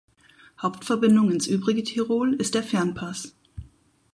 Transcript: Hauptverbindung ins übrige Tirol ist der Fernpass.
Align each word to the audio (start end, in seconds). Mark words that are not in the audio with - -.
Hauptverbindung 0.59 1.29
ins 1.29 1.45
übrige 1.45 1.83
Tirol 1.83 2.33
ist 2.33 2.55
der 2.55 2.63
Fernpass. 2.63 3.35